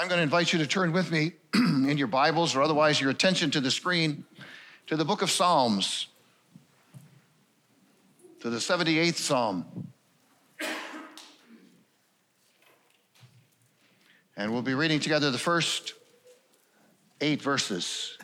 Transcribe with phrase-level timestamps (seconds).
[0.00, 3.10] I'm going to invite you to turn with me in your Bibles or otherwise your
[3.10, 4.24] attention to the screen
[4.86, 6.06] to the book of Psalms,
[8.40, 9.66] to the 78th Psalm.
[14.38, 15.92] And we'll be reading together the first
[17.20, 18.16] eight verses.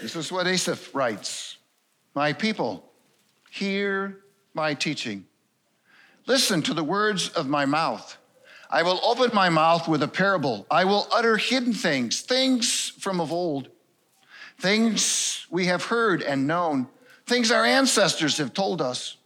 [0.00, 1.56] This is what Asaph writes
[2.14, 2.84] My people,
[3.50, 4.18] hear
[4.54, 5.26] my teaching.
[6.26, 8.16] Listen to the words of my mouth.
[8.70, 10.66] I will open my mouth with a parable.
[10.70, 13.70] I will utter hidden things, things from of old,
[14.60, 16.86] things we have heard and known,
[17.26, 19.16] things our ancestors have told us.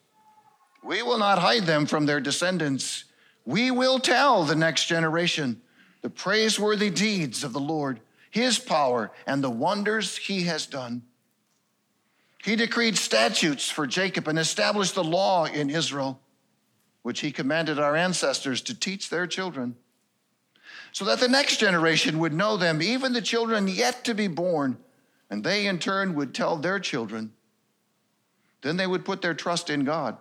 [0.85, 3.05] We will not hide them from their descendants.
[3.45, 5.61] We will tell the next generation
[6.03, 8.01] the praiseworthy deeds of the Lord
[8.33, 11.03] his power and the wonders he has done.
[12.43, 16.19] He decreed statutes for Jacob and established the law in Israel,
[17.03, 19.77] which he commanded our ancestors to teach their children,
[20.93, 24.79] so that the next generation would know them, even the children yet to be born,
[25.29, 27.33] and they in turn would tell their children.
[28.63, 30.17] Then they would put their trust in God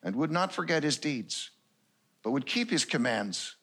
[0.00, 1.50] and would not forget his deeds,
[2.22, 3.55] but would keep his commands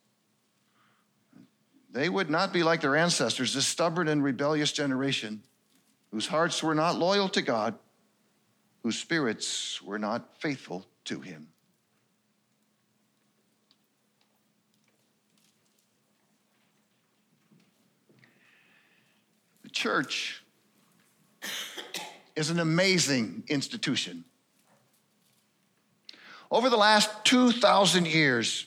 [1.94, 5.44] they would not be like their ancestors, this stubborn and rebellious generation
[6.12, 7.76] whose hearts were not loyal to God,
[8.82, 11.48] whose spirits were not faithful to Him.
[19.62, 20.44] The church
[22.36, 24.26] is an amazing institution.
[26.50, 28.66] Over the last 2,000 years,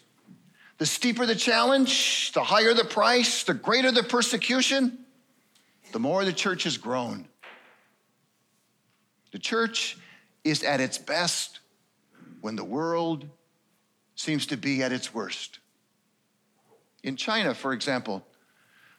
[0.79, 4.99] the steeper the challenge, the higher the price, the greater the persecution,
[5.93, 7.27] the more the church has grown.
[9.33, 9.97] The church
[10.45, 11.61] is at its best
[12.41, 13.27] when the world
[14.15, 15.59] seems to be at its worst.
[17.03, 18.27] In China, for example,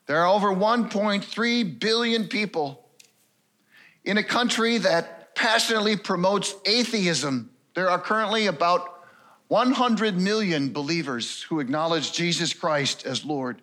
[0.05, 2.87] there are over 1.3 billion people.
[4.05, 8.96] In a country that passionately promotes atheism, there are currently about
[9.47, 13.61] 100 million believers who acknowledge Jesus Christ as Lord.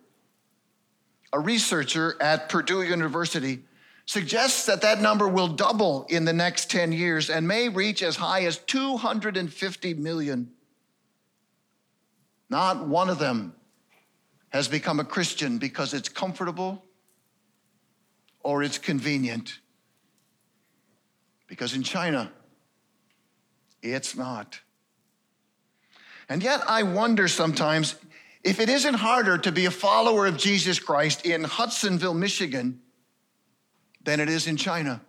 [1.31, 3.59] A researcher at Purdue University
[4.05, 8.15] suggests that that number will double in the next 10 years and may reach as
[8.15, 10.51] high as 250 million.
[12.49, 13.55] Not one of them
[14.49, 16.83] has become a Christian because it's comfortable
[18.41, 19.59] or it's convenient.
[21.47, 22.31] Because in China,
[23.81, 24.59] it's not.
[26.29, 27.95] And yet, I wonder sometimes
[28.43, 32.81] if it isn't harder to be a follower of Jesus Christ in Hudsonville, Michigan,
[34.03, 35.01] than it is in China.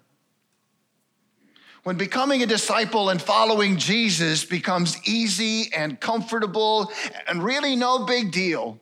[1.85, 6.91] When becoming a disciple and following Jesus becomes easy and comfortable
[7.29, 8.81] and really no big deal,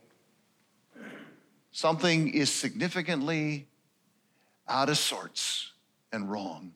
[1.70, 3.66] something is significantly
[4.66, 5.72] out of sorts
[6.12, 6.72] and wrong.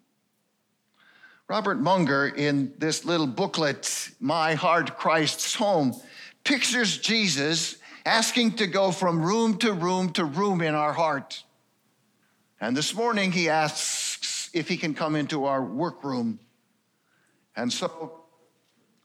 [1.48, 5.98] Robert Munger, in this little booklet, My Heart Christ's Home,
[6.44, 11.42] pictures Jesus asking to go from room to room to room in our heart.
[12.60, 16.38] And this morning he asks if he can come into our workroom.
[17.56, 18.24] And so,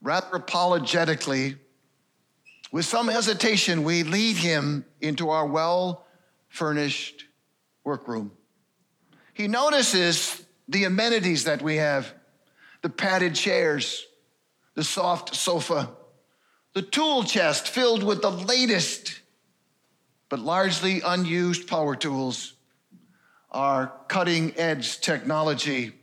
[0.02, 1.56] rather apologetically,
[2.74, 6.06] with some hesitation, we lead him into our well
[6.50, 7.24] furnished
[7.86, 8.34] workroom.
[9.34, 12.14] He notices the amenities that we have
[12.84, 14.06] the padded chairs,
[14.76, 15.90] the soft sofa,
[16.74, 19.22] the tool chest filled with the latest
[20.30, 22.54] but largely unused power tools,
[23.52, 25.94] our cutting edge technology,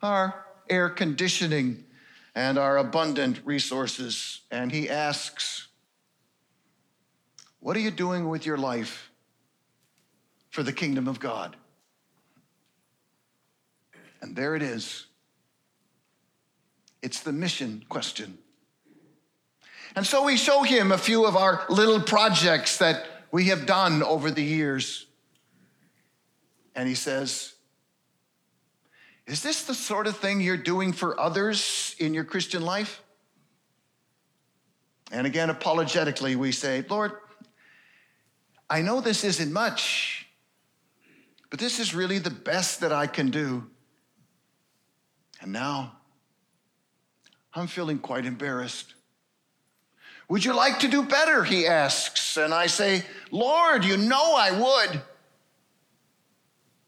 [0.00, 1.84] our air conditioning,
[2.34, 4.42] and our abundant resources.
[4.50, 5.68] And he asks,
[7.60, 9.10] What are you doing with your life
[10.50, 11.56] for the kingdom of God?
[14.20, 15.06] And there it is
[17.02, 18.38] it's the mission question.
[19.94, 24.02] And so we show him a few of our little projects that we have done
[24.02, 25.06] over the years.
[26.74, 27.54] And he says,
[29.26, 33.02] Is this the sort of thing you're doing for others in your Christian life?
[35.10, 37.12] And again, apologetically, we say, Lord,
[38.70, 40.26] I know this isn't much,
[41.50, 43.68] but this is really the best that I can do.
[45.42, 45.98] And now,
[47.54, 48.94] I'm feeling quite embarrassed.
[50.28, 51.44] Would you like to do better?
[51.44, 52.36] He asks.
[52.36, 55.02] And I say, Lord, you know I would.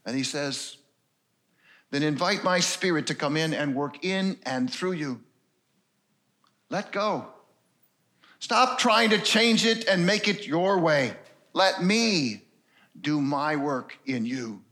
[0.06, 0.76] And he says,
[1.90, 5.20] then invite my spirit to come in and work in and through you.
[6.70, 7.26] Let go.
[8.38, 11.14] Stop trying to change it and make it your way.
[11.52, 12.42] Let me
[13.00, 14.62] do my work in you.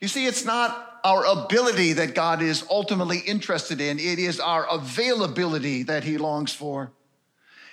[0.00, 4.66] You see, it's not our ability that God is ultimately interested in, it is our
[4.68, 6.90] availability that He longs for.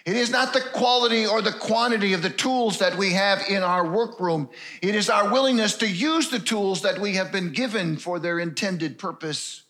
[0.06, 3.64] It is not the quality or the quantity of the tools that we have in
[3.64, 4.50] our workroom.
[4.84, 8.38] It is our willingness to use the tools that we have been given for their
[8.38, 9.64] intended purpose.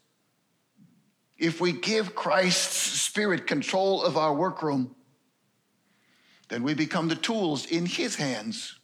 [1.38, 4.94] If we give Christ's Spirit control of our workroom,
[6.50, 8.78] then we become the tools in His hands.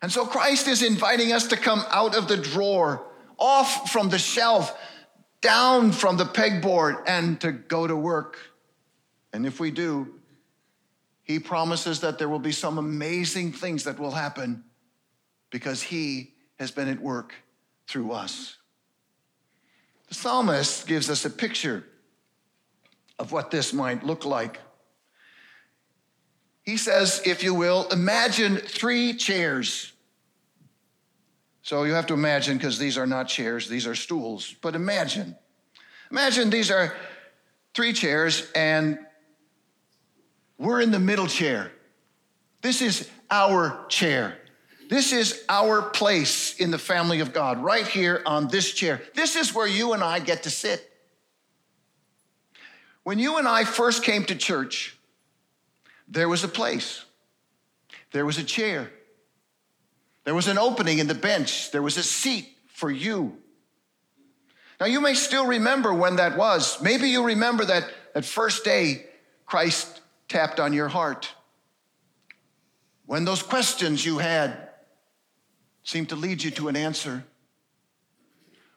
[0.00, 3.06] And so Christ is inviting us to come out of the drawer,
[3.42, 4.78] off from the shelf,
[5.40, 8.38] down from the pegboard, and to go to work.
[9.32, 10.14] And if we do,
[11.24, 14.64] he promises that there will be some amazing things that will happen
[15.50, 17.34] because He has been at work
[17.86, 18.56] through us.
[20.08, 21.84] The psalmist gives us a picture
[23.18, 24.58] of what this might look like.
[26.64, 29.91] He says, if you will, imagine three chairs.
[31.62, 35.36] So you have to imagine, because these are not chairs, these are stools, but imagine.
[36.10, 36.94] Imagine these are
[37.72, 38.98] three chairs, and
[40.58, 41.70] we're in the middle chair.
[42.62, 44.36] This is our chair.
[44.90, 49.00] This is our place in the family of God, right here on this chair.
[49.14, 50.88] This is where you and I get to sit.
[53.04, 54.98] When you and I first came to church,
[56.08, 57.04] there was a place,
[58.10, 58.90] there was a chair,
[60.24, 63.36] there was an opening in the bench, there was a seat for you.
[64.80, 66.82] Now, you may still remember when that was.
[66.82, 69.06] Maybe you remember that, that first day
[69.46, 71.32] Christ tapped on your heart.
[73.06, 74.70] When those questions you had
[75.84, 77.24] seemed to lead you to an answer.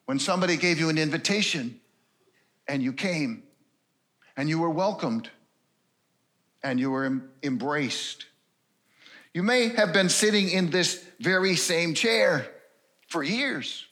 [0.05, 1.79] When somebody gave you an invitation
[2.67, 3.43] and you came
[4.37, 5.29] and you were welcomed
[6.63, 8.25] and you were embraced.
[9.35, 12.47] You may have been sitting in this very same chair
[13.09, 13.85] for years.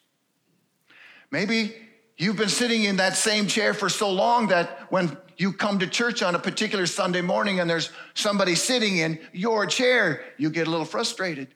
[1.31, 1.75] Maybe
[2.15, 5.87] you've been sitting in that same chair for so long that when you come to
[5.87, 10.65] church on a particular Sunday morning and there's somebody sitting in your chair, you get
[10.65, 11.49] a little frustrated.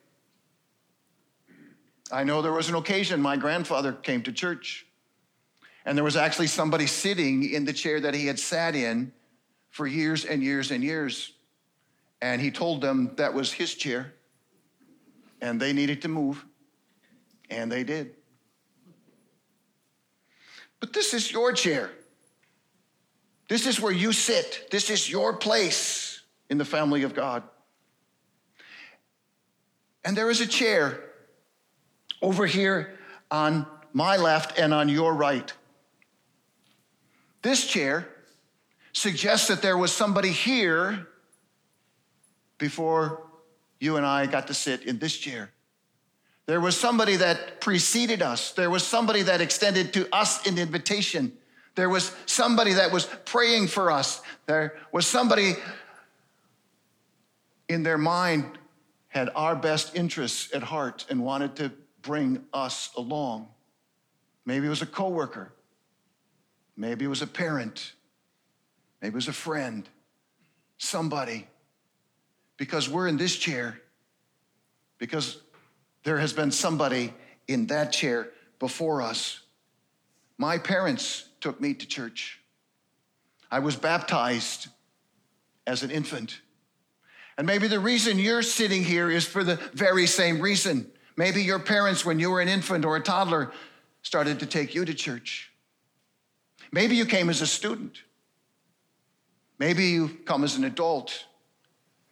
[2.12, 4.86] I know there was an occasion my grandfather came to church,
[5.86, 9.14] and there was actually somebody sitting in the chair that he had sat in
[9.70, 11.32] for years and years and years.
[12.22, 14.14] And he told them that was his chair,
[15.42, 16.44] and they needed to move,
[17.50, 18.16] and they did.
[20.80, 21.92] But this is your chair.
[23.48, 24.68] This is where you sit.
[24.72, 27.44] This is your place in the family of God.
[30.04, 31.04] And there is a chair
[32.22, 32.98] over here
[33.30, 35.52] on my left and on your right.
[37.42, 38.08] This chair
[38.92, 41.08] suggests that there was somebody here
[42.58, 43.24] before
[43.80, 45.52] you and I got to sit in this chair.
[46.46, 48.52] There was somebody that preceded us.
[48.54, 51.34] There was somebody that extended to us an invitation.
[51.76, 54.22] There was somebody that was praying for us.
[54.46, 55.56] There was somebody
[57.68, 58.58] in their mind
[59.10, 61.72] had our best interests at heart and wanted to
[62.02, 63.50] bring us along.
[64.46, 65.52] Maybe it was a coworker.
[66.78, 67.94] Maybe it was a parent.
[69.02, 69.88] Maybe it was a friend.
[70.78, 71.48] Somebody.
[72.58, 73.80] Because we're in this chair.
[74.98, 75.38] Because
[76.04, 77.14] there has been somebody
[77.48, 79.42] in that chair before us.
[80.38, 82.40] My parents took me to church.
[83.50, 84.68] I was baptized
[85.66, 86.42] as an infant.
[87.38, 90.90] And maybe the reason you're sitting here is for the very same reason.
[91.16, 93.52] Maybe your parents, when you were an infant or a toddler,
[94.02, 95.52] started to take you to church.
[96.72, 98.02] Maybe you came as a student.
[99.60, 101.26] Maybe you come as an adult.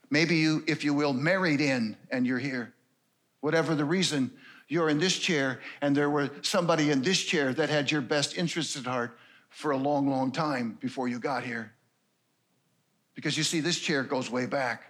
[0.09, 2.73] Maybe you, if you will, married in and you're here.
[3.41, 4.31] Whatever the reason,
[4.67, 8.37] you're in this chair, and there was somebody in this chair that had your best
[8.37, 9.17] interests at heart
[9.49, 11.71] for a long, long time before you got here.
[13.13, 14.83] Because you see, this chair goes way back.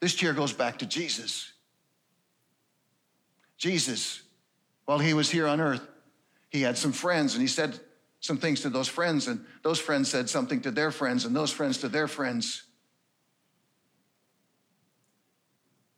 [0.00, 1.52] This chair goes back to Jesus.
[3.56, 4.22] Jesus,
[4.84, 5.86] while he was here on earth,
[6.50, 7.80] he had some friends and he said
[8.20, 11.52] some things to those friends, and those friends said something to their friends, and those
[11.52, 12.65] friends to their friends.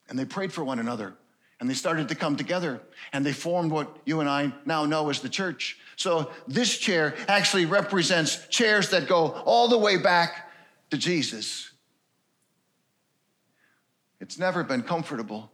[0.08, 1.14] And they prayed for one another.
[1.60, 2.80] And they started to come together
[3.12, 5.78] and they formed what you and I now know as the church.
[5.96, 10.50] So this chair actually represents chairs that go all the way back
[10.90, 11.72] to Jesus.
[14.20, 15.50] It's never been comfortable.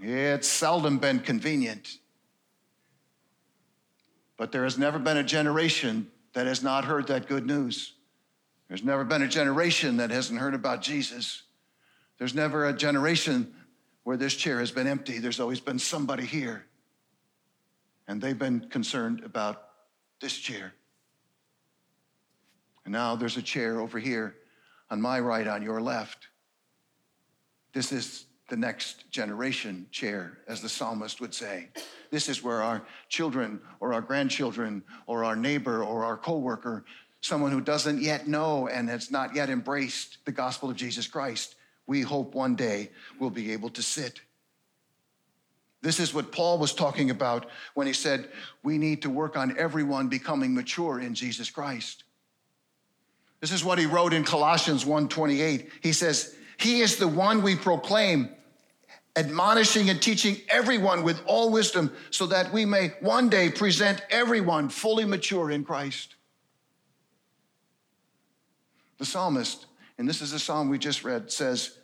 [0.00, 1.98] It's seldom been convenient.
[4.38, 7.94] But there has never been a generation that has not heard that good news.
[8.68, 11.42] There's never been a generation that hasn't heard about Jesus.
[12.18, 13.54] There's never a generation
[14.04, 15.18] where this chair has been empty.
[15.18, 16.64] There's always been somebody here.
[18.06, 19.68] And they've been concerned about
[20.20, 20.72] this chair.
[22.84, 24.34] And now there's a chair over here
[24.90, 26.28] on my right, on your left.
[27.72, 31.68] This is the next generation chair, as the psalmist would say.
[32.10, 36.86] This is where our children or our grandchildren or our neighbor or our coworker,
[37.20, 41.56] someone who doesn't yet know and has not yet embraced the gospel of Jesus Christ,
[41.88, 44.20] we hope one day we'll be able to sit.
[45.80, 48.28] This is what Paul was talking about when he said,
[48.62, 52.04] We need to work on everyone becoming mature in Jesus Christ.
[53.40, 55.70] This is what he wrote in Colossians 1:28.
[55.80, 58.34] He says, "He is the one we proclaim,
[59.14, 64.68] admonishing and teaching everyone with all wisdom, so that we may one day present everyone
[64.68, 66.16] fully mature in Christ."
[68.98, 69.66] The psalmist,
[69.96, 71.77] and this is the psalm we just read, says,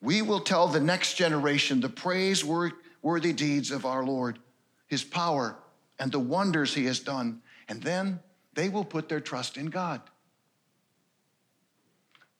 [0.00, 4.38] "We will tell the next generation the praiseworthy deeds of our Lord,
[4.86, 5.58] his power
[5.98, 8.20] and the wonders he has done, and then
[8.54, 10.00] they will put their trust in God."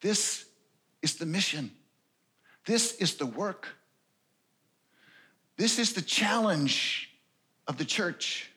[0.01, 0.45] This
[1.03, 1.77] is the mission.
[2.65, 3.69] This is the work.
[5.57, 7.11] This is the challenge
[7.67, 8.51] of the church.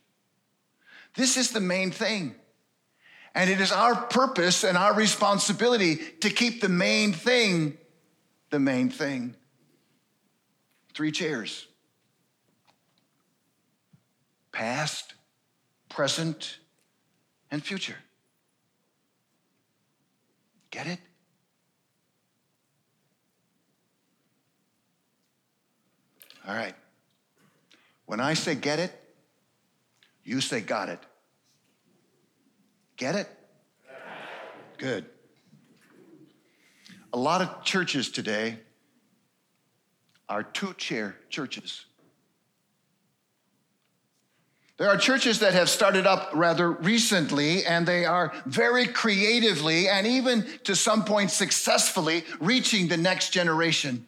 [1.16, 2.36] This is the main thing.
[3.34, 7.78] And it is our purpose and our responsibility to keep the main thing
[8.52, 9.36] the main thing.
[10.94, 11.68] Three chairs
[14.52, 15.16] past,
[15.90, 16.58] present,
[17.50, 17.96] and future.
[20.70, 21.00] Get it?
[26.48, 26.76] All right.
[28.06, 28.94] When I say get it,
[30.24, 31.00] you say got it.
[32.98, 33.30] Get it?
[34.78, 35.06] Good.
[37.14, 38.58] A lot of churches today
[40.30, 41.86] are two chair churches.
[44.78, 50.08] There are churches that have started up rather recently, and they are very creatively and
[50.08, 54.08] even to some point successfully reaching the next generation.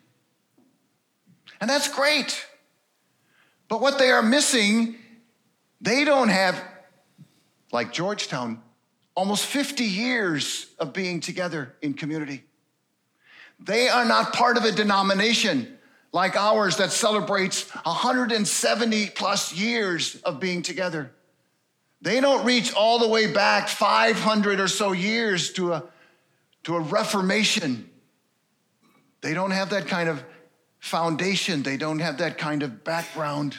[1.61, 2.43] And that's great.
[3.67, 4.95] But what they are missing,
[5.79, 6.59] they don't have,
[7.71, 8.61] like Georgetown,
[9.15, 12.45] almost 50 years of being together in community.
[13.63, 15.77] They are not part of a denomination
[16.11, 21.11] like ours that celebrates 170 plus years of being together.
[22.01, 25.83] They don't reach all the way back 500 or so years to a,
[26.63, 27.89] to a reformation.
[29.21, 30.23] They don't have that kind of
[30.79, 31.63] foundation.
[31.63, 33.57] They don't have that kind of background.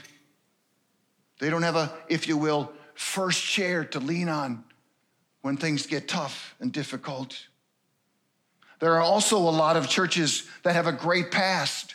[1.39, 4.65] They don't have a, if you will, first chair to lean on
[5.41, 7.49] when things get tough and difficult.
[8.85, 11.95] There are also a lot of churches that have a great past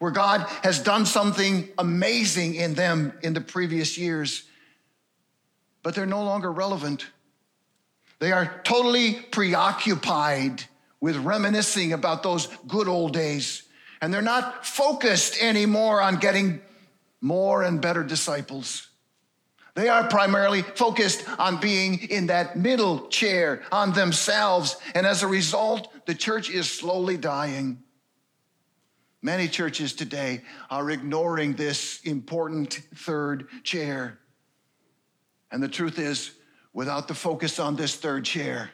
[0.00, 4.42] where God has done something amazing in them in the previous years,
[5.84, 7.06] but they're no longer relevant.
[8.18, 10.64] They are totally preoccupied
[11.00, 13.62] with reminiscing about those good old days
[14.00, 16.60] and they're not focused anymore on getting
[17.20, 18.88] more and better disciples.
[19.74, 24.76] They are primarily focused on being in that middle chair, on themselves.
[24.94, 27.82] And as a result, the church is slowly dying.
[29.22, 34.18] Many churches today are ignoring this important third chair.
[35.50, 36.32] And the truth is,
[36.72, 38.70] without the focus on this third chair,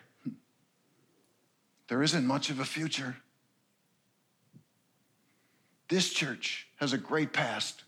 [1.89, 3.17] there isn't much of a future.
[5.89, 7.85] This church has a great past,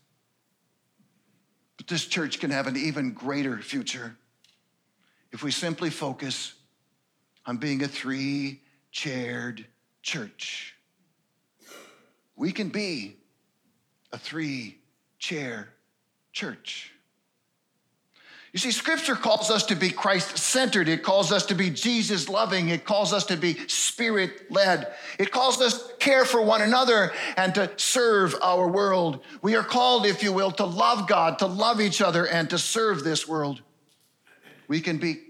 [1.81, 4.15] but this church can have an even greater future
[5.31, 6.53] if we simply focus
[7.47, 8.61] on being a three
[8.91, 9.65] chaired
[10.03, 10.75] church.
[12.35, 13.17] We can be
[14.11, 14.77] a three
[15.17, 15.69] chair
[16.33, 16.91] church.
[18.53, 20.89] You see, scripture calls us to be Christ centered.
[20.89, 22.67] It calls us to be Jesus loving.
[22.67, 24.93] It calls us to be spirit led.
[25.17, 29.21] It calls us to care for one another and to serve our world.
[29.41, 32.57] We are called, if you will, to love God, to love each other, and to
[32.57, 33.61] serve this world.
[34.67, 35.21] We can be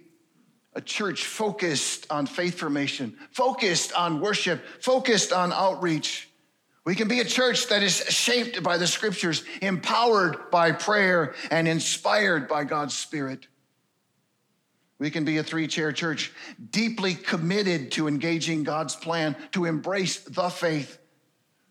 [0.74, 6.31] a church focused on faith formation, focused on worship, focused on outreach.
[6.84, 11.68] We can be a church that is shaped by the scriptures, empowered by prayer, and
[11.68, 13.48] inspired by God's Spirit.
[14.98, 16.32] We can be a three chair church,
[16.72, 20.98] deeply committed to engaging God's plan to embrace the faith,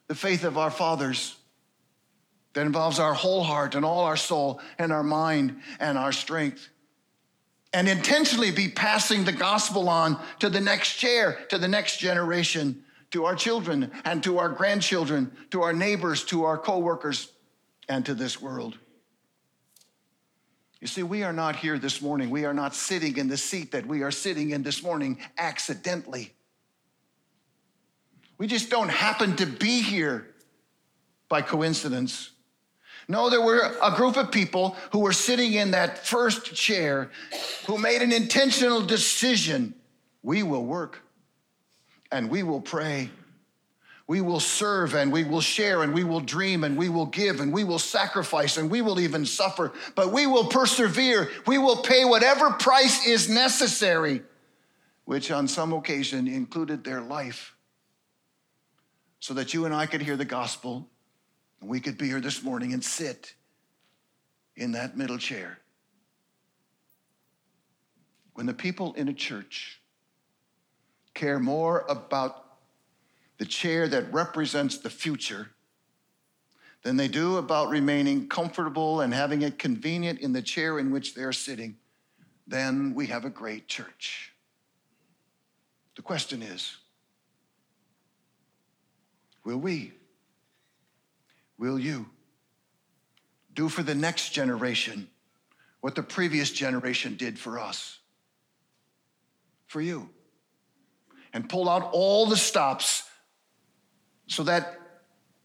[0.06, 1.36] the faith of our fathers.
[2.52, 6.68] that involves our whole heart and all our soul and our mind and our strength.
[7.72, 12.82] And intentionally be passing the gospel on to the next chair, to the next generation,
[13.10, 17.32] to our children and to our grandchildren, to our neighbors, to our coworkers,
[17.88, 18.78] and to this world.
[20.80, 22.30] You see, we are not here this morning.
[22.30, 26.32] We are not sitting in the seat that we are sitting in this morning accidentally.
[28.38, 30.26] We just don't happen to be here
[31.28, 32.30] by coincidence.
[33.08, 37.10] No, there were a group of people who were sitting in that first chair
[37.66, 39.74] who made an intentional decision.
[40.22, 41.02] We will work
[42.12, 43.10] and we will pray.
[44.06, 47.40] We will serve and we will share and we will dream and we will give
[47.40, 51.30] and we will sacrifice and we will even suffer, but we will persevere.
[51.46, 54.22] We will pay whatever price is necessary,
[55.04, 57.54] which on some occasion included their life,
[59.20, 60.88] so that you and I could hear the gospel
[61.60, 63.34] and we could be here this morning and sit
[64.56, 65.58] in that middle chair.
[68.34, 69.79] When the people in a church
[71.20, 72.46] care more about
[73.36, 75.50] the chair that represents the future
[76.82, 81.14] than they do about remaining comfortable and having it convenient in the chair in which
[81.14, 81.76] they're sitting,
[82.46, 84.32] then we have a great church.
[85.94, 86.78] The question is
[89.44, 89.92] will we?
[91.58, 92.06] Will you
[93.52, 95.06] do for the next generation
[95.82, 97.98] what the previous generation did for us?
[99.66, 100.08] For you.
[101.32, 103.04] And pull out all the stops
[104.26, 104.78] so that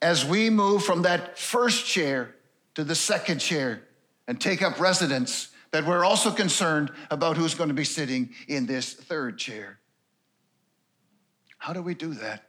[0.02, 2.36] as we move from that first chair
[2.76, 3.84] to the second chair
[4.28, 8.66] and take up residence, that we're also concerned about who's going to be sitting in
[8.66, 9.80] this third chair.
[11.58, 12.44] How do we do that?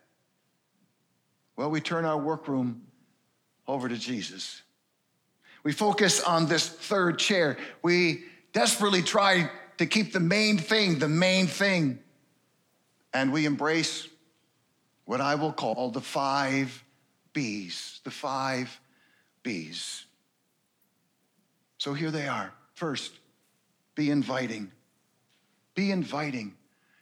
[1.57, 2.83] Well, we turn our workroom
[3.67, 4.63] over to Jesus.
[5.65, 7.57] We focus on this third chair.
[7.83, 11.99] We desperately try to keep the main thing the main thing.
[13.17, 14.09] And we embrace
[15.07, 16.85] what I will call the five
[17.33, 18.79] B's, the five
[19.43, 20.05] B's.
[21.79, 22.53] So here they are.
[22.75, 23.13] First,
[23.95, 24.71] be inviting.
[25.75, 26.57] Be inviting.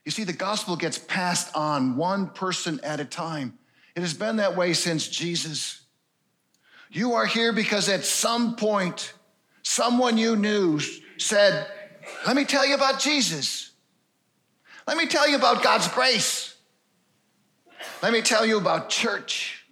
[0.04, 3.58] You see, the gospel gets passed on one person at a time.
[3.96, 5.80] It has been that way since Jesus.
[6.92, 9.14] You are here because at some point,
[9.64, 10.78] someone you knew
[11.16, 11.66] said,
[12.24, 13.72] Let me tell you about Jesus.
[14.86, 16.56] Let me tell you about God's grace.
[18.02, 19.64] Let me tell you about church.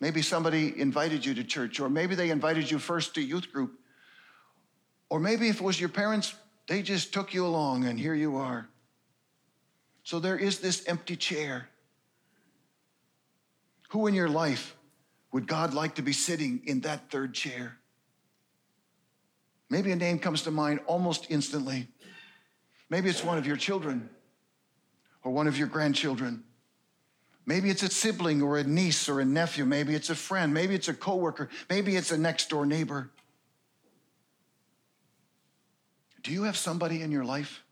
[0.00, 3.78] Maybe somebody invited you to church, or maybe they invited you first to youth group.
[5.08, 6.34] Or maybe if it was your parents,
[6.66, 8.68] they just took you along and here you are.
[10.04, 11.68] So there is this empty chair.
[13.90, 14.76] Who in your life
[15.32, 17.76] would God like to be sitting in that third chair?
[19.70, 21.88] Maybe a name comes to mind almost instantly.
[22.92, 24.10] Maybe it's one of your children
[25.24, 26.44] or one of your grandchildren.
[27.46, 29.64] Maybe it's a sibling or a niece or a nephew.
[29.64, 30.52] Maybe it's a friend.
[30.52, 31.48] Maybe it's a coworker.
[31.70, 33.10] Maybe it's a next door neighbor.
[36.22, 37.64] Do you have somebody in your life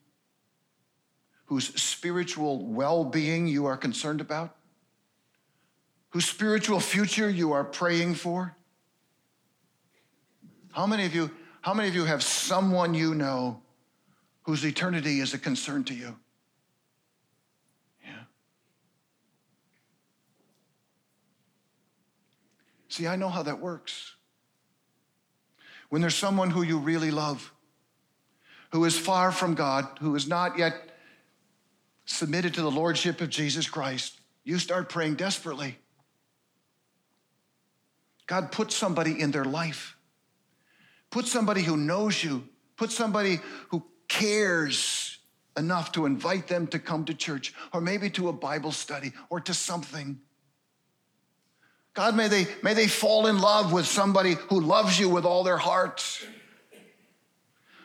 [1.45, 4.57] whose spiritual well being you are concerned about?
[6.11, 8.57] whose spiritual future you are praying for?
[10.73, 11.31] How many of you,
[11.63, 13.63] how many of you have someone you know
[14.43, 16.17] whose eternity is a concern to you?
[18.05, 18.23] Yeah.
[22.89, 24.15] See, I know how that works.
[25.89, 27.53] When there's someone who you really love,
[28.73, 30.75] who is far from God, who is not yet
[32.05, 35.77] submitted to the Lordship of Jesus Christ, you start praying desperately.
[38.27, 39.97] God, put somebody in their life.
[41.11, 42.49] Put somebody who knows you.
[42.77, 45.19] Put somebody who cares
[45.57, 49.41] enough to invite them to come to church or maybe to a Bible study or
[49.41, 50.21] to something.
[51.95, 55.45] God, may they, may they fall in love with somebody who loves you with all
[55.45, 56.27] their heart.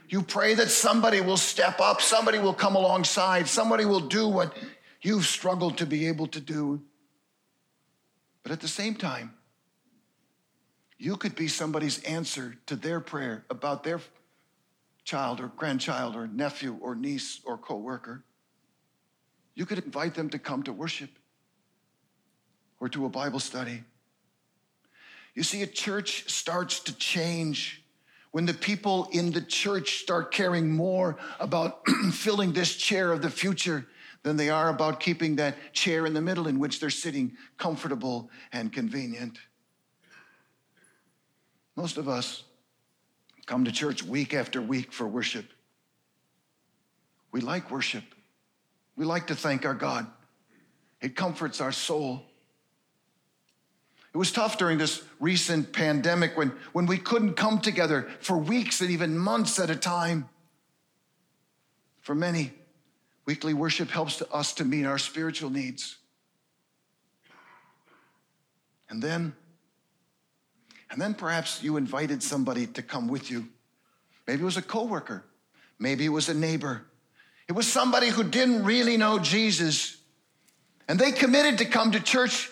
[0.09, 4.55] You pray that somebody will step up, somebody will come alongside, somebody will do what
[5.01, 6.81] you've struggled to be able to do.
[8.43, 9.33] But at the same time,
[10.97, 13.99] you could be somebody's answer to their prayer about their
[15.05, 18.23] child or grandchild or nephew or niece or coworker.
[19.53, 21.11] You could invite them to come to worship
[22.79, 23.83] or to a Bible study.
[25.35, 27.83] You see, a church starts to change
[28.31, 33.29] when the people in the church start caring more about filling this chair of the
[33.29, 33.85] future
[34.23, 38.29] than they are about keeping that chair in the middle in which they're sitting comfortable
[38.51, 39.37] and convenient.
[41.75, 42.43] Most of us
[43.45, 45.45] come to church week after week for worship.
[47.31, 48.03] We like worship.
[48.95, 50.07] We like to thank our God.
[51.01, 52.23] It comforts our soul.
[54.13, 58.79] It was tough during this recent pandemic when, when we couldn't come together for weeks
[58.79, 60.29] and even months at a time.
[61.99, 62.53] For many,
[63.25, 65.97] weekly worship helps to us to meet our spiritual needs.
[68.89, 69.35] And then,
[70.91, 73.47] and then perhaps you invited somebody to come with you.
[74.27, 75.25] Maybe it was a coworker,
[75.79, 76.85] maybe it was a neighbor.
[77.47, 79.97] It was somebody who didn't really know Jesus.
[80.87, 82.49] And they committed to come to church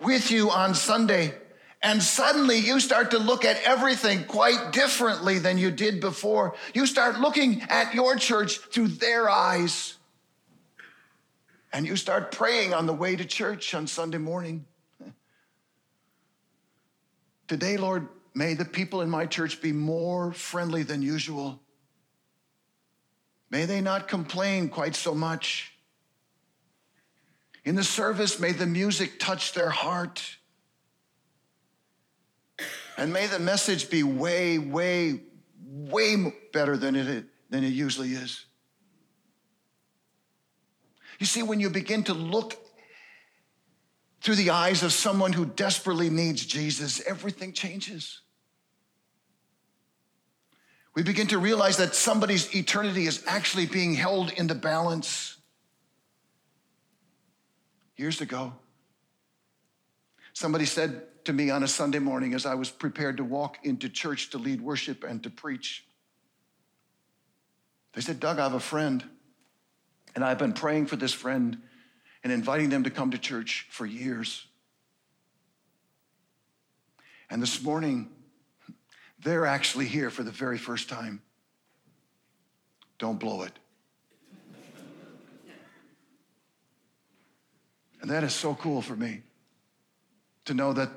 [0.00, 1.34] with you on Sunday.
[1.82, 6.54] And suddenly you start to look at everything quite differently than you did before.
[6.74, 9.96] You start looking at your church through their eyes.
[11.72, 14.66] And you start praying on the way to church on Sunday morning.
[17.50, 21.60] Today, Lord, may the people in my church be more friendly than usual.
[23.50, 25.72] May they not complain quite so much.
[27.64, 30.22] In the service, may the music touch their heart.
[32.96, 35.20] And may the message be way, way,
[35.60, 38.44] way better than it, than it usually is.
[41.18, 42.54] You see, when you begin to look
[44.20, 48.20] through the eyes of someone who desperately needs Jesus, everything changes.
[50.94, 55.36] We begin to realize that somebody's eternity is actually being held in the balance
[57.96, 58.52] years ago.
[60.32, 63.88] Somebody said to me on a Sunday morning as I was prepared to walk into
[63.88, 65.84] church to lead worship and to preach,
[67.92, 69.02] they said, Doug, I have a friend,
[70.14, 71.58] and I've been praying for this friend
[72.22, 74.46] and inviting them to come to church for years.
[77.30, 78.10] And this morning,
[79.22, 81.22] they're actually here for the very first time.
[82.98, 83.52] Don't blow it.
[88.02, 89.22] And that is so cool for me
[90.46, 90.90] to know that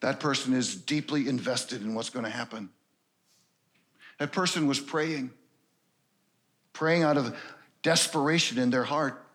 [0.00, 2.68] that person is deeply invested in what's going to happen.
[4.18, 5.30] That person was praying,
[6.72, 7.36] praying out of
[7.82, 9.25] desperation in their heart,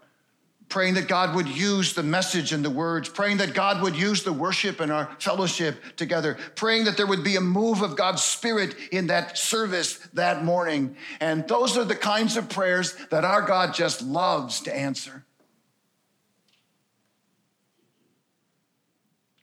[0.71, 4.23] praying that God would use the message and the words, praying that God would use
[4.23, 8.23] the worship and our fellowship together, praying that there would be a move of God's
[8.23, 10.95] Spirit in that service that morning.
[11.19, 15.23] And those are the kinds of prayers that our God just loves to answer.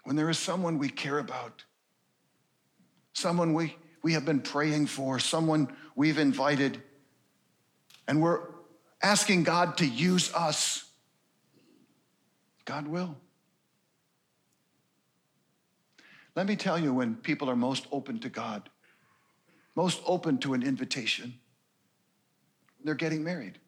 [0.09, 1.65] when there is someone we care about,
[3.13, 6.83] someone we, we have been praying for, someone we've invited,
[8.07, 8.41] and we're
[9.03, 10.88] asking God to use us,
[12.69, 13.17] God will.
[16.37, 18.69] Let me tell you when people are most open to God,
[19.75, 21.33] most open to an invitation,
[22.85, 23.59] they're getting married.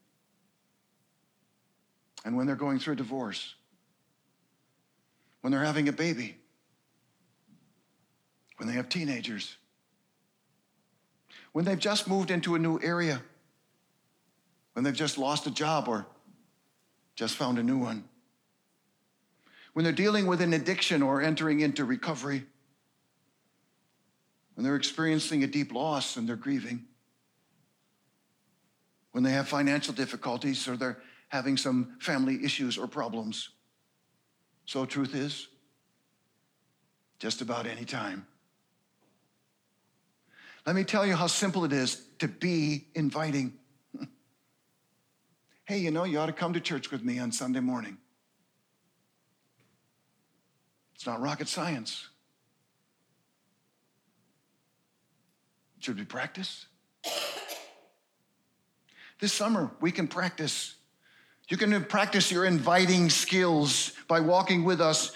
[2.27, 3.55] And when they're going through a divorce,
[5.41, 6.37] when they're having a baby,
[8.59, 9.57] when they have teenagers,
[11.53, 13.23] when they've just moved into a new area,
[14.75, 16.07] when they've just lost a job or
[17.17, 18.05] just found a new one,
[19.73, 22.45] when they're dealing with an addiction or entering into recovery,
[24.55, 26.85] when they're experiencing a deep loss and they're grieving,
[29.13, 33.51] when they have financial difficulties or they're having some family issues or problems.
[34.67, 35.49] So, truth is,
[37.19, 38.27] just about any time.
[40.67, 43.55] Let me tell you how simple it is to be inviting.
[45.65, 47.97] hey, you know, you ought to come to church with me on Sunday morning.
[51.01, 52.07] It's not rocket science.
[55.79, 56.67] Should we practice?
[59.19, 60.75] This summer, we can practice
[61.49, 65.13] you can practice your inviting skills by walking with us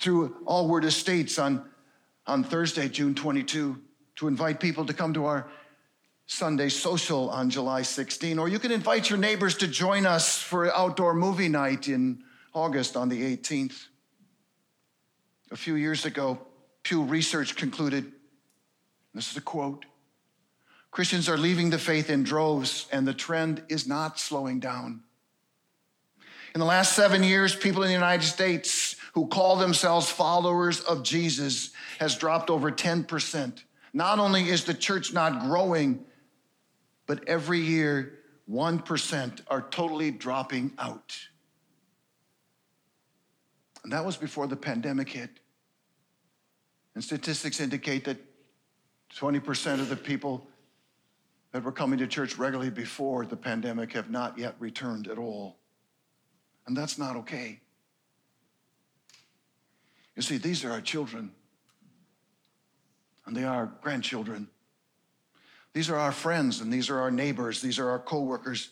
[0.00, 1.64] through Allward Estates on,
[2.26, 3.80] on Thursday, June 22,
[4.16, 5.48] to invite people to come to our
[6.26, 8.36] Sunday social on July 16.
[8.36, 12.96] Or you can invite your neighbors to join us for outdoor movie night in August
[12.96, 13.86] on the 18th.
[15.50, 16.38] A few years ago,
[16.82, 18.12] Pew Research concluded
[19.14, 19.84] this is a quote
[20.90, 25.02] Christians are leaving the faith in droves, and the trend is not slowing down.
[26.52, 31.04] In the last seven years, people in the United States who call themselves followers of
[31.04, 33.62] Jesus has dropped over 10%.
[33.92, 36.04] Not only is the church not growing,
[37.06, 38.18] but every year,
[38.50, 41.16] 1% are totally dropping out.
[43.82, 45.30] And that was before the pandemic hit.
[46.94, 48.18] And statistics indicate that
[49.16, 50.46] 20% of the people
[51.52, 55.56] that were coming to church regularly before the pandemic have not yet returned at all.
[56.66, 57.60] And that's not okay.
[60.14, 61.32] You see, these are our children,
[63.26, 64.48] and they are our grandchildren.
[65.72, 68.70] These are our friends, and these are our neighbors, these are our coworkers.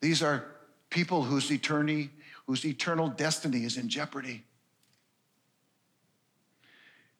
[0.00, 0.44] These are
[0.90, 2.10] people whose eternity,
[2.46, 4.44] whose eternal destiny is in jeopardy.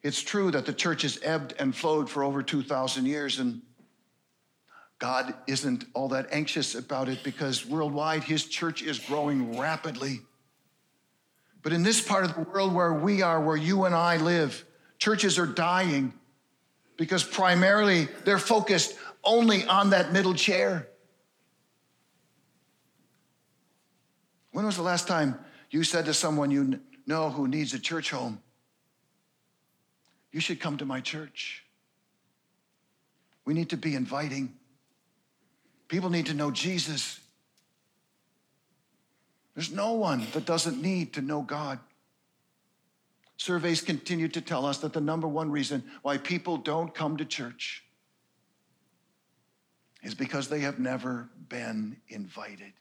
[0.03, 3.63] It's true that the church has ebbed and flowed for over 2,000 years, and
[4.99, 10.21] God isn't all that anxious about it because worldwide his church is growing rapidly.
[11.63, 14.65] But in this part of the world where we are, where you and I live,
[14.99, 16.13] churches are dying
[16.97, 20.89] because primarily they're focused only on that middle chair.
[24.53, 25.39] When was the last time
[25.71, 28.41] you said to someone you know who needs a church home,
[30.31, 31.65] You should come to my church?
[33.45, 34.55] We need to be inviting.
[35.89, 37.21] People need to know Jesus.
[39.55, 41.79] There's no one that doesn't need to know God.
[43.37, 47.25] Surveys continue to tell us that the number one reason why people don't come to
[47.25, 47.85] church
[50.03, 52.73] is because they have never been invited.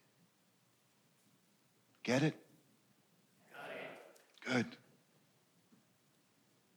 [2.04, 2.36] Get it?
[4.46, 4.66] Good.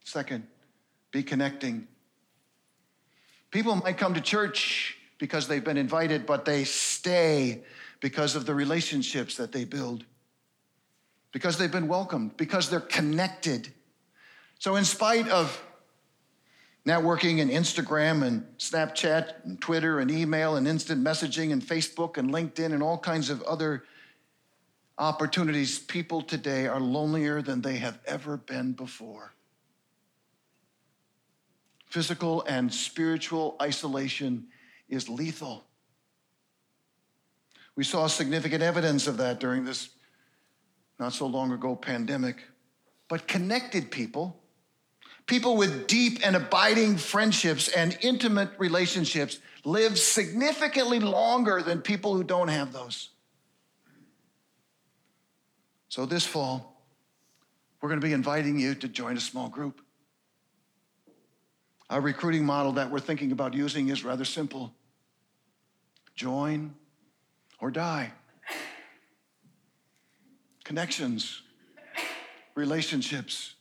[0.05, 0.47] Second,
[1.11, 1.89] be connecting.
[3.51, 7.63] People might come to church because they've been invited, but they stay
[8.01, 10.05] because of the relationships that they build,
[11.33, 13.73] because they've been welcomed, because they're connected.
[14.59, 15.63] So, in spite of
[16.87, 22.31] networking and Instagram and Snapchat and Twitter and email and instant messaging and Facebook and
[22.31, 23.85] LinkedIn and all kinds of other
[24.99, 29.33] opportunities, people today are lonelier than they have ever been before.
[31.89, 34.47] Physical and spiritual isolation
[34.89, 35.65] is lethal.
[37.77, 39.91] We saw significant evidence of that during this
[40.99, 42.37] not so long ago pandemic.
[43.09, 44.41] But connected people,
[45.27, 52.25] people with deep and abiding friendships and intimate relationships, live significantly longer than people who
[52.25, 53.11] don't have those.
[55.95, 56.83] So this fall,
[57.81, 59.81] we're going to be inviting you to join a small group.
[61.89, 64.75] Our recruiting model that we're thinking about using is rather simple
[66.17, 66.75] join
[67.61, 68.13] or die.
[70.65, 71.43] Connections,
[72.57, 73.55] relationships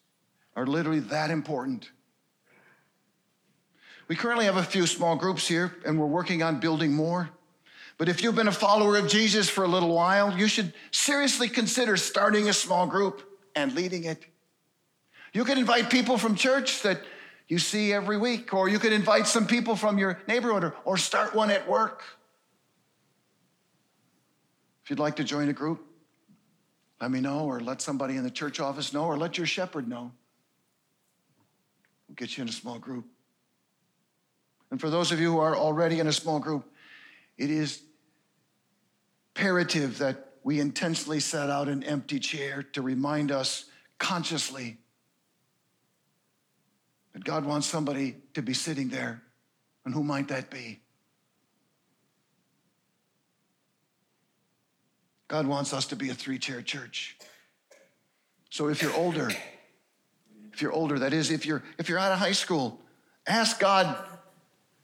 [0.55, 1.91] are literally that important.
[4.07, 7.29] We currently have a few small groups here, and we're working on building more.
[7.97, 11.47] But if you've been a follower of Jesus for a little while, you should seriously
[11.47, 13.21] consider starting a small group
[13.55, 14.25] and leading it.
[15.33, 17.01] You could invite people from church that
[17.47, 20.97] you see every week, or you could invite some people from your neighborhood, or, or
[20.97, 22.03] start one at work.
[24.83, 25.85] If you'd like to join a group,
[26.99, 29.87] let me know, or let somebody in the church office know, or let your shepherd
[29.87, 30.11] know.
[32.07, 33.05] We'll get you in a small group.
[34.71, 36.72] And for those of you who are already in a small group,
[37.37, 37.81] it is
[39.35, 43.65] imperative that we intentionally set out an empty chair to remind us
[43.97, 44.77] consciously
[47.13, 49.21] that God wants somebody to be sitting there.
[49.85, 50.79] And who might that be?
[55.27, 57.17] God wants us to be a three chair church.
[58.49, 59.31] So if you're older,
[60.51, 62.79] if you're older, that is, if you're if you're out of high school,
[63.25, 63.97] ask God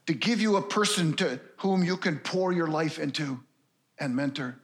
[0.06, 3.40] to give you a person to whom you can pour your life into
[3.98, 4.58] and mentor.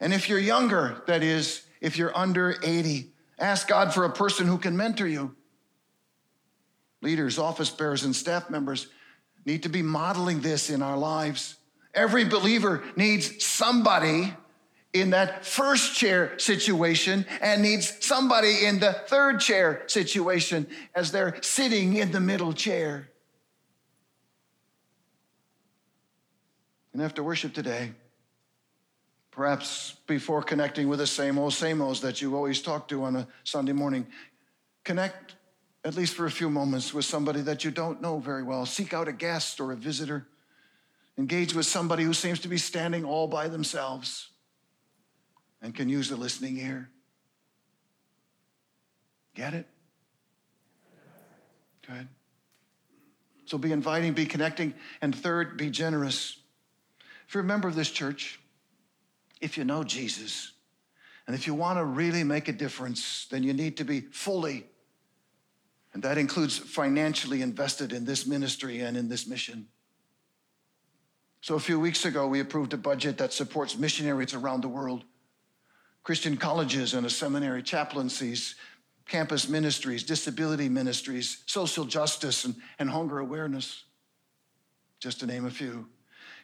[0.00, 4.46] And if you're younger, that is, if you're under 80, ask God for a person
[4.46, 5.34] who can mentor you.
[7.00, 8.88] Leaders, office bearers, and staff members
[9.44, 11.56] need to be modeling this in our lives.
[11.94, 14.34] Every believer needs somebody
[14.92, 21.36] in that first chair situation and needs somebody in the third chair situation as they're
[21.42, 23.10] sitting in the middle chair.
[26.98, 27.92] And after worship today,
[29.30, 33.14] perhaps before connecting with the same old, same olds that you always talk to on
[33.14, 34.04] a Sunday morning,
[34.82, 35.36] connect
[35.84, 38.66] at least for a few moments with somebody that you don't know very well.
[38.66, 40.26] Seek out a guest or a visitor.
[41.16, 44.30] Engage with somebody who seems to be standing all by themselves
[45.62, 46.90] and can use a listening ear.
[49.36, 49.68] Get it?
[51.86, 52.08] Good.
[53.44, 56.38] So be inviting, be connecting, and third, be generous.
[57.28, 58.40] If you're a member of this church,
[59.40, 60.52] if you know Jesus,
[61.26, 64.64] and if you want to really make a difference, then you need to be fully
[65.94, 69.68] And that includes financially invested in this ministry and in this mission.
[71.40, 75.04] So, a few weeks ago, we approved a budget that supports missionaries around the world,
[76.04, 78.54] Christian colleges and a seminary chaplaincies,
[79.06, 83.84] campus ministries, disability ministries, social justice, and, and hunger awareness,
[85.00, 85.88] just to name a few.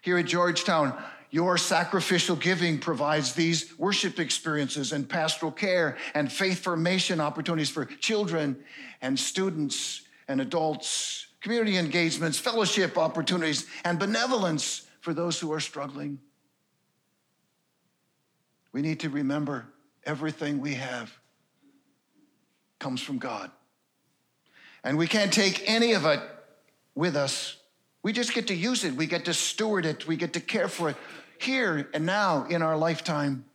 [0.04, 6.62] Here at Georgetown, your sacrificial giving provides these worship experiences and pastoral care and faith
[6.62, 8.62] formation opportunities for children
[9.00, 16.18] and students and adults, community engagements, fellowship opportunities, and benevolence for those who are struggling.
[18.72, 19.64] We need to remember
[20.04, 21.10] everything we have
[22.78, 23.50] comes from God.
[24.84, 26.20] And we can't take any of it
[26.94, 27.56] with us.
[28.04, 28.94] We just get to use it.
[28.94, 30.06] We get to steward it.
[30.06, 30.96] We get to care for it
[31.38, 33.46] here and now in our lifetime.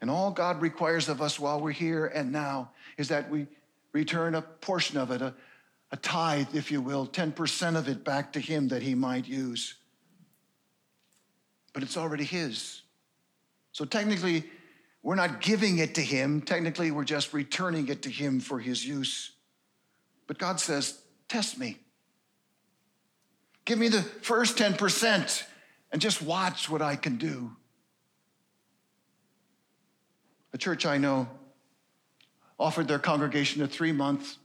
[0.00, 3.46] And all God requires of us while we're here and now is that we
[3.92, 5.34] return a portion of it, a,
[5.92, 9.76] a tithe, if you will, 10% of it back to Him that He might use.
[11.72, 12.82] But it's already His.
[13.70, 14.50] So technically,
[15.04, 16.40] we're not giving it to Him.
[16.40, 19.30] Technically, we're just returning it to Him for His use.
[20.26, 21.78] But God says, Test me.
[23.70, 25.44] Give me the first 10%
[25.92, 27.52] and just watch what I can do.
[30.52, 31.28] A church I know
[32.58, 34.38] offered their congregation a three month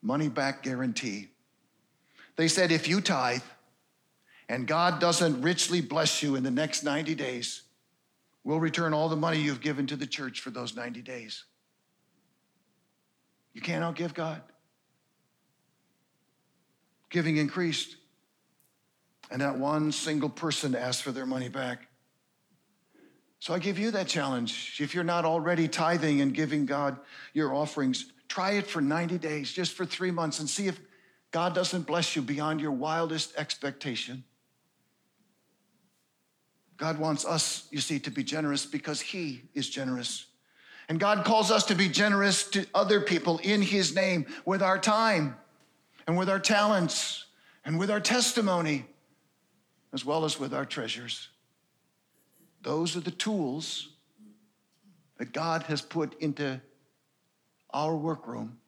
[0.00, 1.28] money back guarantee.
[2.36, 3.42] They said, if you tithe
[4.48, 7.60] and God doesn't richly bless you in the next 90 days,
[8.42, 11.44] we'll return all the money you've given to the church for those 90 days.
[13.52, 14.40] You can't outgive God.
[17.10, 17.96] Giving increased.
[19.30, 21.88] And not one single person asked for their money back.
[23.38, 24.78] So I give you that challenge.
[24.80, 26.98] If you're not already tithing and giving God
[27.32, 30.80] your offerings, try it for 90 days, just for three months, and see if
[31.30, 34.24] God doesn't bless you beyond your wildest expectation.
[36.76, 40.26] God wants us, you see, to be generous because He is generous.
[40.88, 44.78] And God calls us to be generous to other people in His name with our
[44.78, 45.36] time
[46.06, 47.26] and with our talents
[47.64, 48.86] and with our testimony
[49.96, 51.30] as well as with our treasures.
[52.60, 53.88] Those are the tools
[55.16, 56.60] that God has put into
[57.72, 58.58] our workroom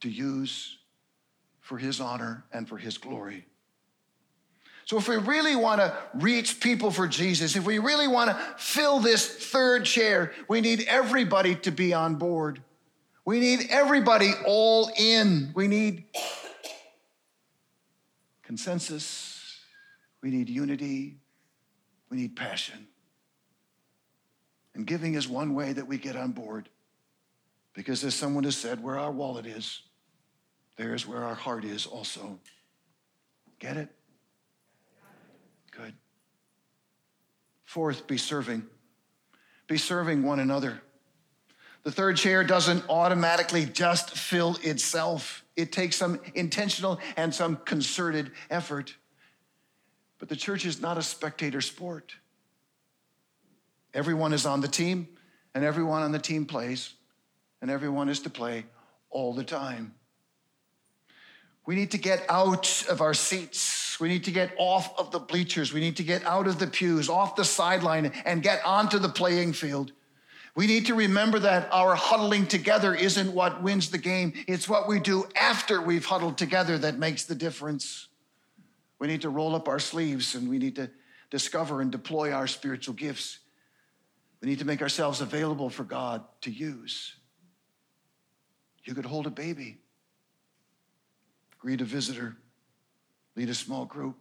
[0.00, 0.78] to use
[1.60, 3.46] for His honor and for His glory.
[4.86, 8.34] So, if we really want to reach people for Jesus, if we really want to
[8.56, 12.60] fill this third chair, we need everybody to be on board.
[13.24, 15.52] We need everybody all in.
[15.54, 16.06] We need
[18.42, 19.29] consensus
[20.22, 21.16] we need unity.
[22.10, 22.86] We need passion.
[24.74, 26.68] And giving is one way that we get on board.
[27.72, 29.82] Because as someone has said, where our wallet is,
[30.76, 32.38] there is where our heart is also.
[33.58, 33.88] Get it?
[35.70, 35.94] Good.
[37.64, 38.66] Fourth, be serving.
[39.66, 40.82] Be serving one another.
[41.82, 48.32] The third chair doesn't automatically just fill itself, it takes some intentional and some concerted
[48.50, 48.96] effort.
[50.20, 52.14] But the church is not a spectator sport.
[53.92, 55.08] Everyone is on the team,
[55.54, 56.94] and everyone on the team plays,
[57.60, 58.66] and everyone is to play
[59.08, 59.94] all the time.
[61.66, 63.98] We need to get out of our seats.
[63.98, 65.72] We need to get off of the bleachers.
[65.72, 69.08] We need to get out of the pews, off the sideline, and get onto the
[69.08, 69.92] playing field.
[70.54, 74.88] We need to remember that our huddling together isn't what wins the game, it's what
[74.88, 78.08] we do after we've huddled together that makes the difference.
[79.00, 80.90] We need to roll up our sleeves and we need to
[81.30, 83.38] discover and deploy our spiritual gifts.
[84.40, 87.16] We need to make ourselves available for God to use.
[88.84, 89.78] You could hold a baby,
[91.58, 92.36] greet a visitor,
[93.36, 94.16] lead a small group,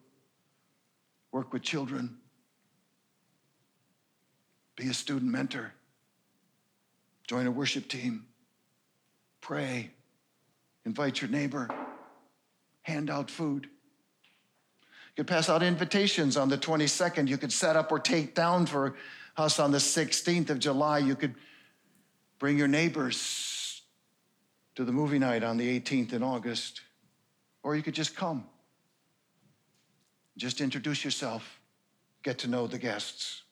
[1.31, 2.17] work with children,
[4.75, 5.73] be a student mentor,
[7.27, 8.25] join a worship team,
[9.41, 9.91] pray,
[10.85, 11.69] invite your neighbor,
[12.83, 13.67] hand out food
[15.15, 17.27] could pass out invitations on the 22nd.
[17.27, 18.95] You could set up or take down for
[19.37, 20.99] us on the 16th of July.
[20.99, 21.35] You could
[22.39, 23.81] bring your neighbors
[24.75, 26.81] to the movie night on the 18th in August.
[27.63, 28.45] Or you could just come.
[30.37, 31.59] Just introduce yourself,
[32.23, 33.43] get to know the guests.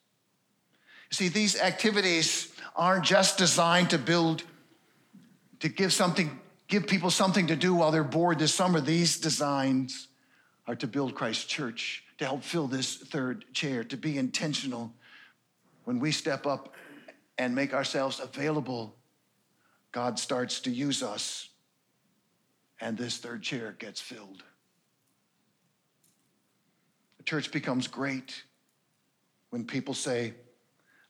[1.10, 4.42] See, these activities aren't just designed to build,
[5.60, 8.80] to give something, give people something to do while they're bored this summer.
[8.80, 10.08] These designs
[10.68, 14.92] are to build Christ's church, to help fill this third chair, to be intentional.
[15.84, 16.74] When we step up
[17.38, 18.94] and make ourselves available,
[19.90, 21.48] God starts to use us.
[22.80, 24.42] and this third chair gets filled.
[27.18, 28.42] The church becomes great
[29.50, 30.34] when people say,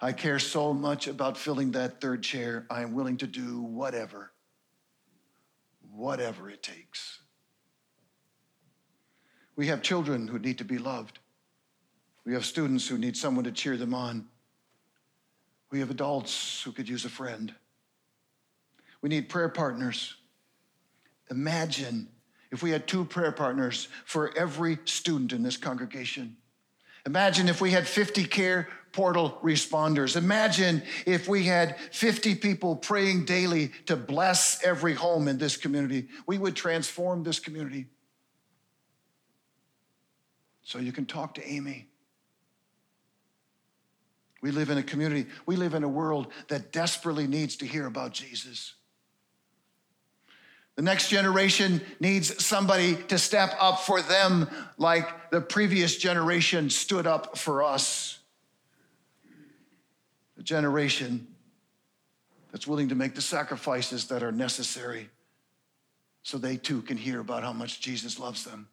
[0.01, 4.31] I care so much about filling that third chair, I am willing to do whatever,
[5.91, 7.18] whatever it takes.
[9.59, 11.19] We have children who need to be loved.
[12.25, 14.29] We have students who need someone to cheer them on.
[15.73, 17.53] We have adults who could use a friend.
[19.03, 20.15] We need prayer partners.
[21.29, 22.07] Imagine
[22.53, 26.37] if we had two prayer partners for every student in this congregation.
[27.05, 30.17] Imagine if we had 50 care portal responders.
[30.17, 36.07] Imagine if we had 50 people praying daily to bless every home in this community.
[36.29, 37.89] We would transform this community.
[40.69, 41.87] So you can talk to Amy.
[44.43, 47.87] We live in a community, we live in a world that desperately needs to hear
[47.87, 48.75] about Jesus.
[50.77, 54.47] The next generation needs somebody to step up for them
[54.77, 58.19] like the previous generation stood up for us.
[60.39, 61.29] A generation
[62.53, 65.09] that's willing to make the sacrifices that are necessary
[66.23, 68.69] so they too can hear about how much Jesus loves them.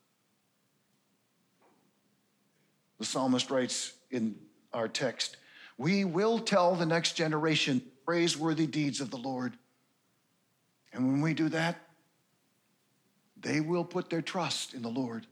[2.99, 4.35] The psalmist writes in
[4.73, 5.37] our text,
[5.77, 9.57] We will tell the next generation praiseworthy deeds of the Lord.
[10.93, 11.77] And when we do that,
[13.37, 15.27] they will put their trust in the Lord.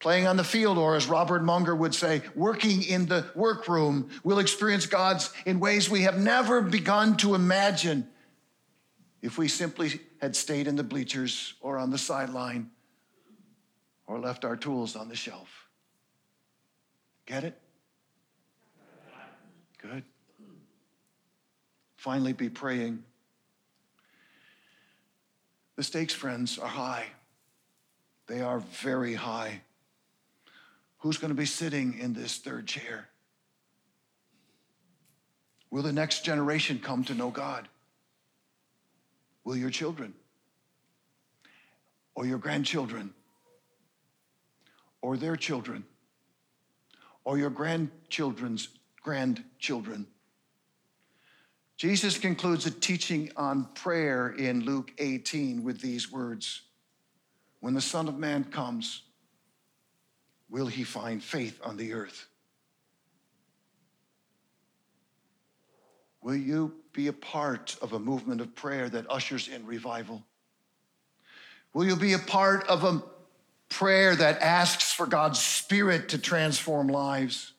[0.00, 4.40] Playing on the field, or as Robert Munger would say, working in the workroom, we'll
[4.40, 8.08] experience God's in ways we have never begun to imagine
[9.22, 12.70] if we simply had stayed in the bleachers or on the sideline
[14.06, 15.68] or left our tools on the shelf.
[17.26, 17.58] Get it?
[19.80, 20.04] Good.
[21.96, 23.04] Finally, be praying
[25.76, 27.06] the stakes, friends, are high.
[28.28, 29.62] They are very high.
[30.98, 33.08] Who's going to be sitting in this third chair?
[35.70, 37.68] Will the next generation come to know God?
[39.44, 40.14] Will your children?
[42.14, 43.12] Or your grandchildren?
[45.00, 45.84] Or their children?
[47.24, 48.68] Or your grandchildren's
[49.02, 50.06] grandchildren?
[51.76, 56.62] Jesus concludes a teaching on prayer in Luke 18 with these words
[57.60, 59.02] When the Son of Man comes,
[60.48, 62.28] will he find faith on the earth?
[66.22, 70.22] Will you be a part of a movement of prayer that ushers in revival?
[71.74, 73.02] Will you be a part of a
[73.72, 77.52] prayer that asks for God's Spirit to transform lives?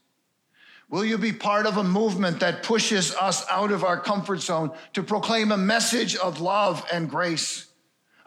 [0.89, 4.71] Will you be part of a movement that pushes us out of our comfort zone
[4.93, 7.65] to proclaim a message of love and grace,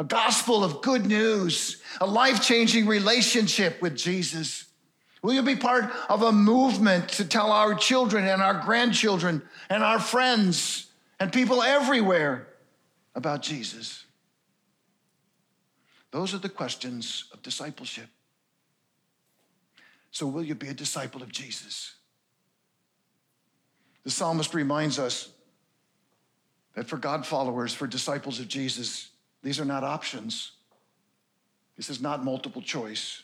[0.01, 4.65] a gospel of good news, a life changing relationship with Jesus?
[5.23, 9.85] Will you be part of a movement to tell our children and our grandchildren and
[9.85, 10.89] our friends
[11.21, 12.49] and people everywhere
[13.15, 14.06] about Jesus?
[16.17, 18.09] Those are the questions of discipleship.
[20.13, 21.95] So, will you be a disciple of Jesus?
[24.03, 25.29] The psalmist reminds us
[26.75, 29.11] that for God followers, for disciples of Jesus,
[29.43, 30.53] these are not options.
[31.77, 33.23] This is not multiple choice.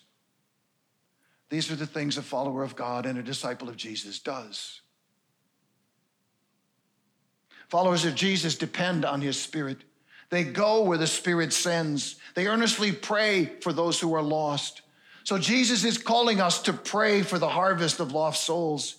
[1.49, 4.83] These are the things a follower of God and a disciple of Jesus does.
[7.71, 9.79] Followers of Jesus depend on his spirit.
[10.33, 12.17] They go where the spirit sends.
[12.35, 14.81] They earnestly pray for those who are lost.
[15.25, 18.97] So Jesus is calling us to pray for the harvest of lost souls.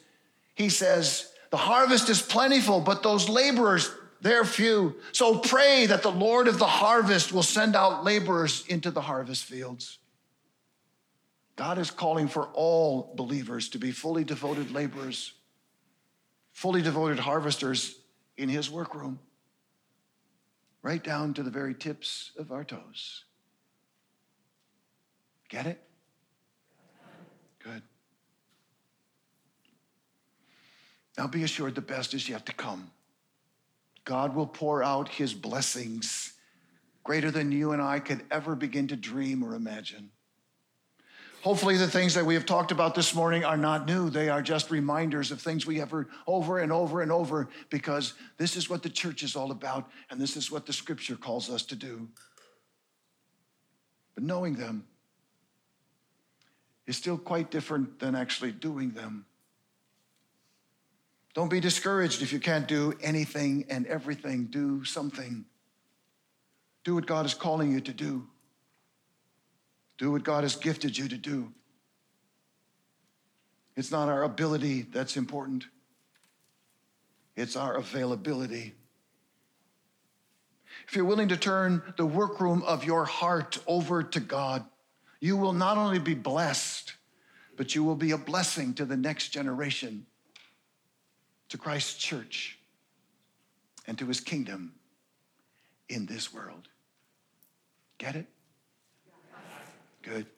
[0.54, 3.90] He says, the harvest is plentiful, but those laborers,
[4.22, 4.94] they're few.
[5.12, 9.46] So pray that the Lord of the harvest will send out laborers into the harvest
[9.46, 9.98] fields.
[11.56, 15.34] God is calling for all believers to be fully devoted laborers,
[16.52, 17.98] fully devoted harvesters
[18.38, 19.18] in his workroom,
[20.84, 23.24] right down to the very tips of our toes.
[25.50, 25.82] Get it?
[27.64, 27.82] Good.
[31.18, 32.92] Now be assured the best is yet to come.
[34.04, 36.34] God will pour out his blessings
[37.04, 40.10] greater than you and I could ever begin to dream or imagine.
[41.44, 44.10] Hopefully, the things that we have talked about this morning are not new.
[44.10, 48.14] They are just reminders of things we have heard over and over and over because
[48.38, 51.50] this is what the church is all about and this is what the scripture calls
[51.50, 52.08] us to do.
[54.16, 54.86] But knowing them
[56.88, 59.26] is still quite different than actually doing them.
[61.34, 64.46] Don't be discouraged if you can't do anything and everything.
[64.46, 65.44] Do something.
[66.86, 68.30] Do what God is calling you to do.
[69.98, 71.52] Do what God has gifted you to do.
[73.76, 75.66] It's not our ability that's important,
[77.36, 78.74] it's our availability.
[80.88, 84.66] If you're willing to turn the workroom of your heart over to God,
[85.20, 86.94] you will not only be blessed,
[87.56, 90.06] but you will be a blessing to the next generation,
[91.50, 92.60] to Christ's church,
[93.88, 94.74] and to his kingdom
[95.90, 96.68] in this world.
[97.98, 98.28] Get it?
[100.04, 100.33] Good.